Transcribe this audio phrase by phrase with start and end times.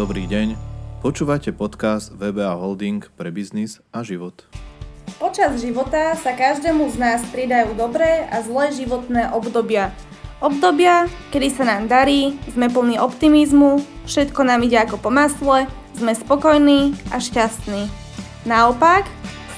[0.00, 0.56] Dobrý deň.
[1.04, 4.48] Počúvate podcast VBA Holding pre biznis a život.
[5.20, 9.92] Počas života sa každému z nás pridajú dobré a zlé životné obdobia.
[10.40, 11.04] Obdobia,
[11.36, 16.96] kedy sa nám darí, sme plní optimizmu, všetko nám ide ako po masle, sme spokojní
[17.12, 17.84] a šťastní.
[18.48, 19.04] Naopak,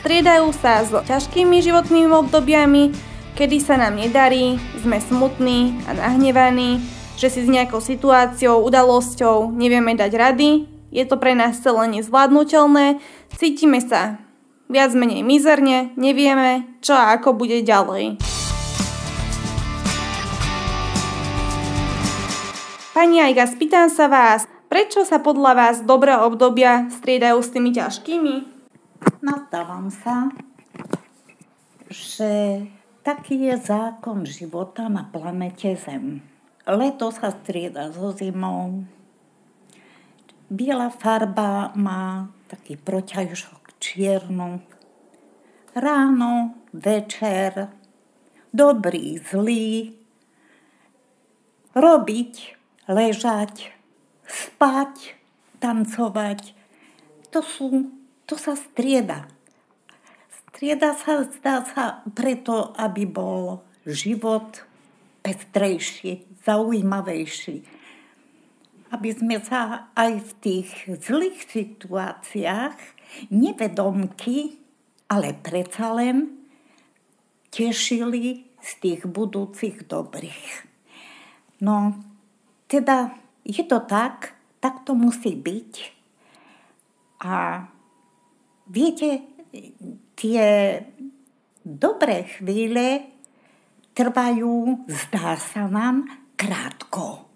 [0.03, 2.91] striedajú sa s ťažkými životnými obdobiami,
[3.39, 6.83] kedy sa nám nedarí, sme smutní a nahnevaní,
[7.17, 10.51] že si s nejakou situáciou, udalosťou nevieme dať rady,
[10.93, 13.01] je to pre nás celé nezvládnutelné,
[13.37, 14.21] cítime sa
[14.73, 18.21] viac menej mizerne, nevieme, čo a ako bude ďalej.
[22.93, 28.35] Pani Ajga, spýtam sa vás, prečo sa podľa vás dobré obdobia striedajú s tými ťažkými?
[29.25, 30.29] Nazdávam sa,
[31.89, 32.63] že
[33.01, 36.32] taký je zákon života na planete Zem.
[36.63, 38.87] Leto sa strieda so zimou.
[40.47, 44.63] Biela farba má taký proťažok čiernu.
[45.75, 47.67] Ráno, večer,
[48.55, 49.99] dobrý, zlý.
[51.75, 52.35] Robiť,
[52.87, 53.75] ležať,
[54.23, 55.19] spať,
[55.59, 56.55] tancovať.
[57.35, 57.91] To sú,
[58.23, 59.27] to sa strieda.
[60.31, 64.63] Strieda sa, zdá sa, preto, aby bol život
[65.23, 67.63] pestrejší, zaujímavejší.
[68.93, 70.71] Aby sme sa aj v tých
[71.01, 72.77] zlých situáciách
[73.33, 74.61] nevedomky,
[75.09, 76.43] ale predsa len
[77.49, 80.69] tešili z tých budúcich dobrých.
[81.63, 81.97] No,
[82.67, 83.15] teda
[83.47, 85.73] je to tak, tak to musí byť.
[87.23, 87.67] A
[88.67, 89.23] viete,
[90.19, 90.45] tie
[91.63, 93.12] dobré chvíle
[93.93, 97.29] trvajú, zdá sa nám, krátko.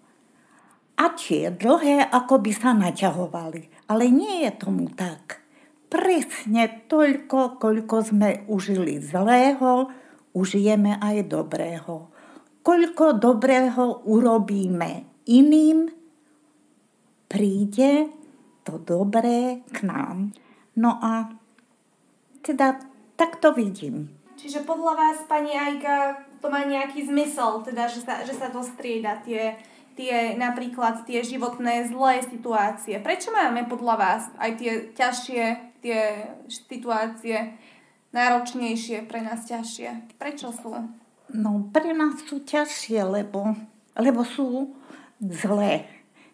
[0.97, 3.87] A tie dlhé ako by sa naťahovali.
[3.87, 5.39] Ale nie je tomu tak.
[5.87, 9.87] Presne toľko, koľko sme užili zlého,
[10.35, 12.11] užijeme aj dobrého.
[12.65, 15.87] Koľko dobrého urobíme iným,
[17.31, 18.11] príde
[18.67, 20.35] to dobré k nám.
[20.75, 21.31] No a
[22.43, 22.83] teda
[23.15, 24.11] tak to vidím.
[24.35, 28.61] Čiže podľa vás, pani Ajka, to má nejaký zmysel, teda, že sa, že sa to
[28.61, 29.57] strieda, tie,
[29.97, 33.01] tie napríklad tie životné zlé situácie.
[33.01, 37.57] Prečo máme podľa vás aj tie ťažšie tie situácie
[38.11, 40.17] náročnejšie, pre nás ťažšie?
[40.17, 40.73] Prečo sú?
[41.31, 43.53] No, pre nás sú ťažšie, lebo,
[43.99, 44.73] lebo sú
[45.19, 45.85] zlé,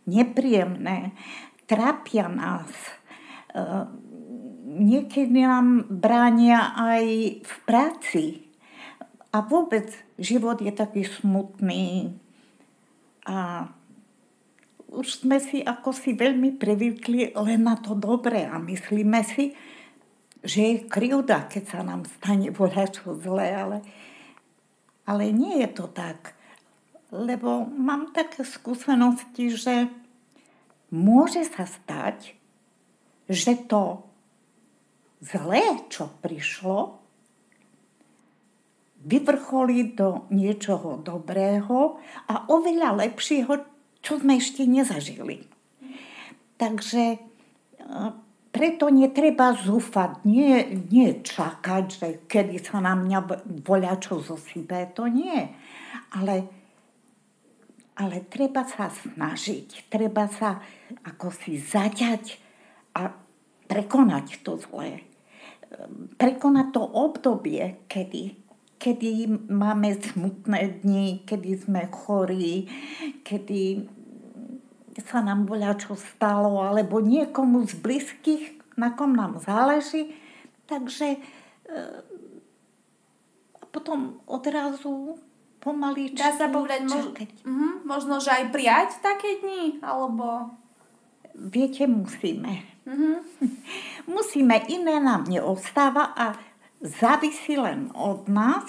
[0.05, 1.17] nepríjemné,
[1.65, 2.69] trápia nás.
[2.69, 3.63] E,
[4.69, 7.05] niekedy nám bránia aj
[7.41, 8.23] v práci
[9.33, 9.89] a vôbec
[10.21, 12.13] život je taký smutný
[13.25, 13.67] a
[14.93, 19.57] už sme si ako si veľmi privykli len na to dobré a myslíme si,
[20.45, 22.53] že je krivda, keď sa nám stane
[22.93, 23.77] čo zlé, ale,
[25.09, 26.37] ale nie je to tak.
[27.09, 29.89] Lebo mám také skúsenosti, že
[30.93, 32.37] môže sa stať,
[33.25, 34.05] že to
[35.25, 37.02] zlé, čo prišlo,
[39.03, 41.99] vyvrcholí do niečoho dobrého
[42.31, 43.51] a oveľa lepšieho,
[43.99, 45.43] čo sme ešte nezažili.
[46.55, 47.17] Takže e,
[48.53, 53.19] preto netreba zúfať, nie, nie čakať, že kedy sa na mňa
[53.65, 55.51] voľa čo zosype, to nie.
[56.13, 56.47] Ale,
[57.97, 60.61] ale treba sa snažiť, treba sa
[61.01, 62.23] ako si zaťať
[62.93, 63.09] a
[63.65, 65.01] prekonať to zlé.
[66.21, 68.42] Prekonať to obdobie, kedy
[68.83, 72.67] kedy máme smutné dni, kedy sme chorí,
[73.23, 73.87] kedy
[75.07, 80.11] sa nám voľa čo stalo, alebo niekomu z blízkych, na kom nám záleží.
[80.67, 81.19] Takže e,
[83.55, 85.15] a potom odrazu
[85.63, 90.51] pomaly Dá sa povedať, mož, uh-huh, možno, že aj prijať také dni, alebo...
[91.33, 92.67] Viete, musíme.
[92.83, 93.23] Uh-huh.
[94.19, 96.35] musíme, iné nám neostáva a
[96.83, 98.67] závisí len od nás,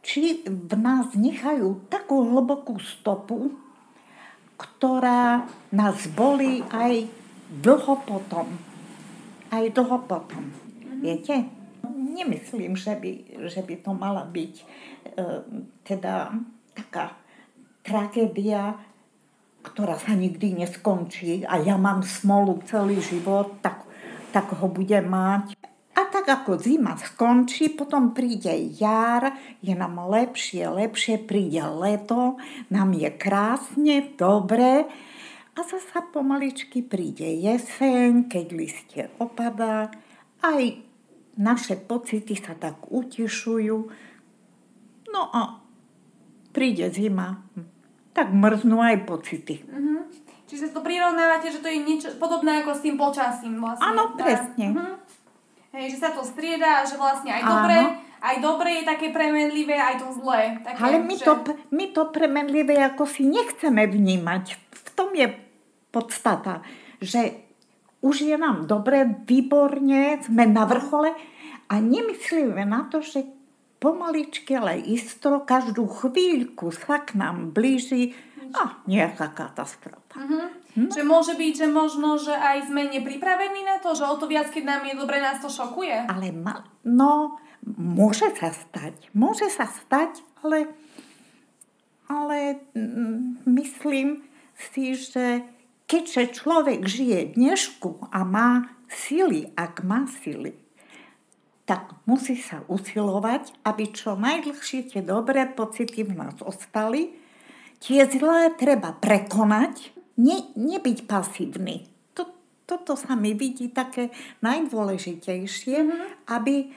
[0.00, 3.52] či v nás nechajú takú hlbokú stopu,
[4.56, 7.08] ktorá nás bolí aj
[7.60, 8.48] dlho potom.
[9.52, 10.48] Aj dlho potom.
[11.00, 11.48] Viete?
[11.94, 13.10] Nemyslím, že by,
[13.48, 14.64] že by to mala byť e,
[15.84, 16.32] teda
[16.72, 17.16] taká
[17.84, 18.76] tragédia,
[19.64, 23.84] ktorá sa nikdy neskončí a ja mám smolu celý život, tak,
[24.32, 25.56] tak ho budem mať.
[26.24, 32.40] Tak ako zima skončí, potom príde jar, je nám lepšie, lepšie, príde leto,
[32.72, 34.88] nám je krásne, dobre
[35.54, 39.92] A zasa pomaličky príde jeseň, keď listie opadá,
[40.40, 40.80] aj
[41.36, 43.76] naše pocity sa tak utišujú.
[45.12, 45.60] No a
[46.56, 47.44] príde zima,
[48.16, 49.60] tak mrznú aj pocity.
[49.68, 50.08] Mhm.
[50.44, 53.84] Čiže to prirovnávate, že to je niečo podobné ako s tým počasím vlastne.
[53.92, 54.66] Áno, presne.
[54.72, 55.03] Mhm.
[55.74, 57.76] Hej, že sa to strieda a že vlastne aj dobre,
[58.22, 60.62] aj dobre je také premenlivé, aj to zlé.
[60.62, 61.26] Také, Ale my že...
[61.26, 61.32] to,
[61.74, 64.54] my to premenlivé ako si nechceme vnímať.
[64.54, 65.34] V tom je
[65.90, 66.62] podstata,
[67.02, 67.42] že
[68.06, 71.10] už je nám dobre, výborne, sme na vrchole
[71.66, 73.26] a nemyslíme na to, že
[73.82, 78.14] pomaličky, ale istro, každú chvíľku sa k nám blíži
[78.54, 80.22] a nejaká katastrofa.
[80.74, 80.90] Mhm.
[80.90, 84.50] Že môže byť, že možno, že aj sme nepripravení na to, že o to viac,
[84.50, 86.10] keď nám je dobre, nás to šokuje.
[86.10, 89.14] Ale ma, no, môže sa stať.
[89.14, 90.74] Môže sa stať, ale,
[92.10, 94.26] ale mm, myslím
[94.58, 95.46] si, že
[95.86, 100.58] keďže človek žije dnešku a má sily, ak má sily,
[101.64, 107.16] tak musí sa usilovať, aby čo najdlhšie tie dobré pocity v nás ostali.
[107.80, 111.88] Tie zlé treba prekonať, ne, nebyť pasívny.
[112.14, 112.28] To,
[112.66, 114.14] toto sa mi vidí také
[114.44, 115.76] najdôležitejšie,
[116.30, 116.70] aby,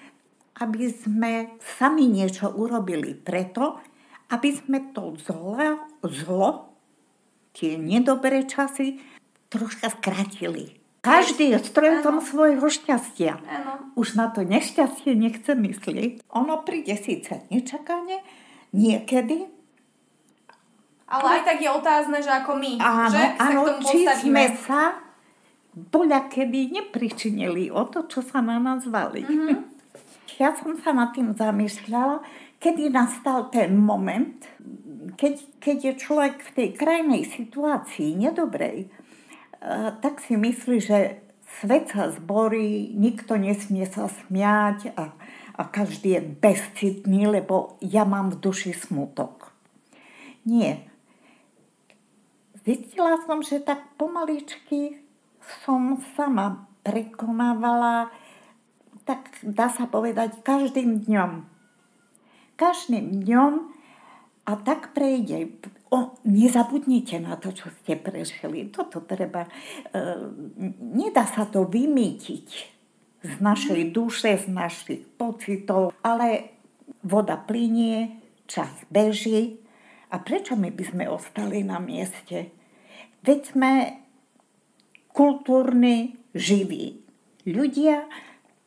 [0.61, 3.81] aby sme sami niečo urobili preto,
[4.33, 6.75] aby sme to zlo, zlo
[7.55, 8.99] tie nedobré časy
[9.47, 10.77] troška skrátili.
[11.07, 13.39] Každý je strojcom svojho šťastia.
[13.39, 13.95] Áno.
[13.95, 16.19] Už na to nešťastie nechce myslieť.
[16.35, 18.19] Ono príde síce nečakane,
[18.75, 19.47] niekedy,
[21.07, 23.97] Ale aj tak je otázne, že ako my, áno, že sa áno, k tomu či
[24.03, 24.27] postavíme.
[24.27, 24.81] sme sa
[25.77, 29.23] boľa kedy nepričinili o to, čo sa na nás valí.
[29.23, 29.55] Mhm.
[30.37, 32.21] Ja som sa nad tým zamýšľala,
[32.61, 34.37] kedy nastal ten moment,
[35.17, 41.25] keď, keď je človek v tej krajnej situácii nedobrej, eh, tak si myslí, že
[41.57, 45.17] svet sa zborí, nikto nesmie sa smiať a,
[45.57, 49.49] a každý je bezcitný, lebo ja mám v duši smutok.
[50.45, 50.85] Nie.
[52.67, 54.99] Zistila som, že tak pomaličky
[55.63, 58.11] som sama prekonávala,
[59.07, 61.47] tak dá sa povedať, každým dňom.
[62.59, 63.53] Každým dňom
[64.47, 65.63] a tak prejde.
[65.87, 68.67] O, nezabudnite na to, čo ste prežili.
[68.67, 69.47] Toto treba...
[69.47, 69.51] E,
[70.83, 72.47] nedá sa to vymýtiť
[73.23, 76.59] z našej duše, z našich pocitov, ale
[76.99, 79.63] voda plinie, čas beží.
[80.11, 82.56] A prečo my by sme ostali na mieste?
[83.27, 83.71] Veď sme
[85.11, 87.03] kultúrni, živí
[87.43, 88.07] ľudia,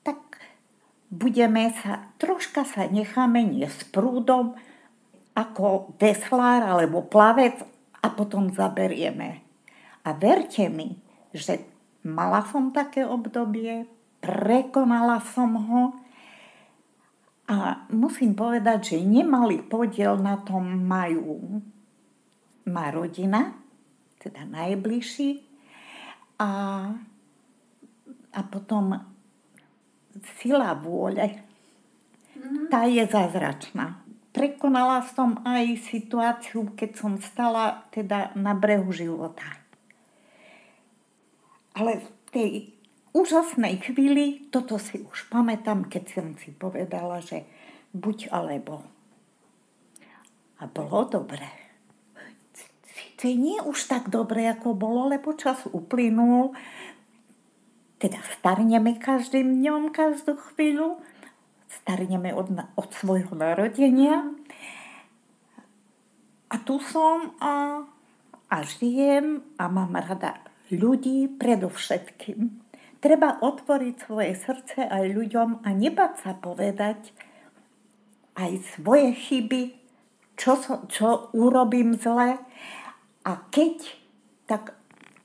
[0.05, 0.37] tak
[1.09, 4.53] budeme sa, troška sa necháme niesť prúdom,
[5.33, 7.65] ako veslár alebo plavec
[8.05, 9.41] a potom zaberieme.
[10.05, 11.01] A verte mi,
[11.33, 11.65] že
[12.05, 13.89] mala som také obdobie,
[14.21, 15.83] prekonala som ho
[17.49, 21.61] a musím povedať, že nemalý podiel na tom majú
[22.69, 23.60] má rodina,
[24.21, 25.41] teda najbližší
[26.37, 26.51] a,
[28.37, 28.93] a potom
[30.41, 31.41] sila vôle,
[32.69, 34.01] tá je zázračná.
[34.31, 39.45] Prekonala som aj situáciu, keď som stala teda na brehu života.
[41.75, 42.51] Ale v tej
[43.11, 47.43] úžasnej chvíli, toto si už pamätám, keď som si povedala, že
[47.91, 48.87] buď alebo.
[50.63, 51.70] A bolo dobre.
[53.21, 56.57] Sice nie už tak dobre, ako bolo, lebo čas uplynul.
[58.01, 60.97] Teda starneme každým dňom, každú chvíľu
[61.69, 62.49] starneme od,
[62.81, 64.25] od svojho narodenia.
[66.49, 67.85] A tu som a,
[68.49, 70.41] a žijem a mám rada
[70.73, 72.57] ľudí predovšetkým.
[73.05, 77.13] Treba otvoriť svoje srdce aj ľuďom a nebať sa povedať
[78.41, 79.77] aj svoje chyby,
[80.41, 80.57] čo,
[80.89, 82.41] čo urobím zle.
[83.25, 83.85] A keď,
[84.49, 84.75] tak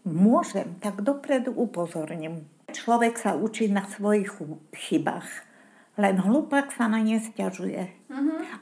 [0.04, 2.46] môžem, tak dopredu upozorním.
[2.72, 4.36] Človek sa učí na svojich
[4.75, 5.30] chybách.
[5.96, 7.88] Len hlupák sa na ne stiažuje.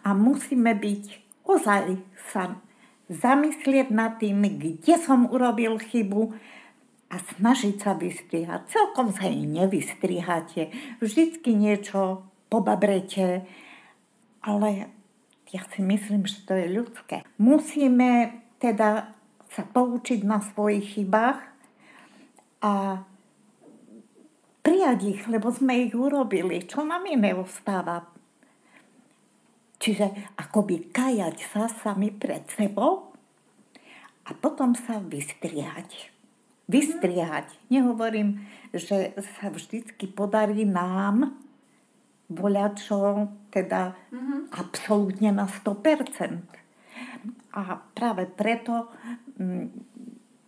[0.05, 1.03] A musíme byť
[1.49, 1.97] ozaj
[2.29, 2.61] sa
[3.09, 6.33] zamyslieť nad tým, kde som urobil chybu
[7.09, 8.69] a snažiť sa vystrihať.
[8.69, 10.73] Celkom sa jej nevystriháte.
[10.97, 13.45] Vždycky niečo pobabrete,
[14.41, 14.93] ale
[15.53, 17.21] ja si myslím, že to je ľudské.
[17.37, 19.13] Musíme teda
[19.53, 21.39] sa poučiť na svojich chybách
[22.63, 23.03] a
[24.63, 26.63] prijať ich, lebo sme ich urobili.
[26.63, 28.07] Čo nám iné ostáva?
[29.83, 33.11] Čiže akoby kajať sa sami pred sebou
[34.23, 36.15] a potom sa vystriať.
[36.71, 37.51] vystriehať.
[37.67, 41.35] Nehovorím, že sa vždycky podarí nám
[42.31, 44.39] voľačo, teda mm-hmm.
[44.55, 46.39] absolútne na 100%.
[47.53, 47.61] A
[47.93, 48.87] práve preto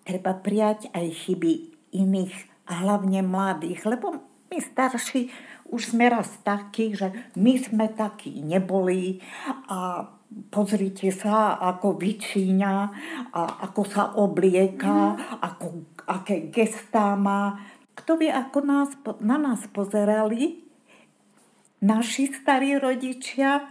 [0.06, 1.54] treba prijať aj chyby
[1.96, 5.30] iných, a hlavne mladých, lebo my starší
[5.70, 9.22] už sme raz takí, že my sme takí neboli
[9.70, 10.06] a
[10.54, 12.75] pozrite sa, ako vyčíňa,
[13.34, 15.42] a ako sa oblieka, mm.
[15.42, 15.65] ako,
[16.06, 17.58] aké gestá má.
[17.98, 18.89] Kto vie, ako nás,
[19.22, 20.65] na nás pozerali
[21.82, 23.65] naši starí rodičia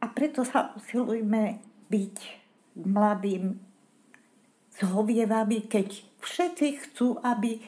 [0.00, 1.60] a preto sa usilujme
[1.92, 2.16] byť
[2.80, 3.69] mladým
[4.80, 7.60] zhovievaví, keď všetci chcú, aby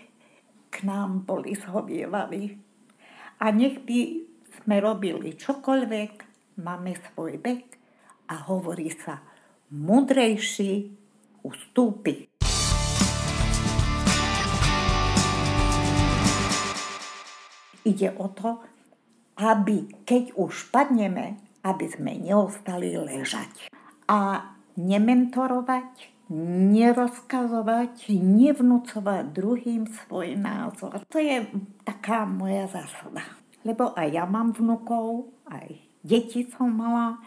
[0.73, 2.57] k nám boli zhovievaví.
[3.37, 4.01] A nech by
[4.63, 6.13] sme robili čokoľvek,
[6.65, 7.65] máme svoj vek
[8.33, 9.21] a hovorí sa,
[9.73, 10.89] mudrejší
[11.45, 12.29] ustúpi.
[17.83, 18.63] Ide o to,
[19.43, 21.35] aby keď už padneme,
[21.67, 23.67] aby sme neostali ležať
[24.07, 26.12] a nementorovať,
[26.73, 31.05] nerozkazovať, nevnúcovať druhým svoj názor.
[31.13, 31.45] To je
[31.85, 33.21] taká moja zásada.
[33.63, 37.21] Lebo aj ja mám vnukov, aj deti som mala,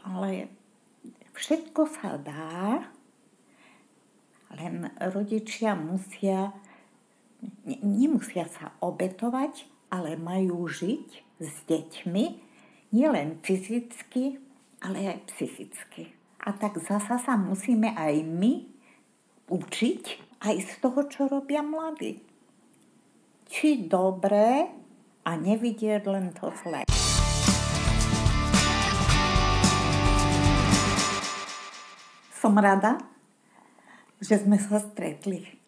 [0.00, 0.48] ale
[1.36, 2.88] všetko sa dá,
[4.56, 6.56] len rodičia musia,
[7.66, 11.08] nemusia sa obetovať, ale majú žiť
[11.42, 12.24] s deťmi,
[12.96, 14.40] nielen fyzicky,
[14.80, 16.19] ale aj psychicky.
[16.40, 18.64] A tak zasa sa musíme aj my
[19.52, 20.04] učiť
[20.40, 22.16] aj z toho, čo robia mladí.
[23.44, 24.72] Či dobré
[25.20, 26.88] a nevidieť len to zlé.
[32.32, 32.96] Som rada,
[34.16, 35.59] že sme sa stretli.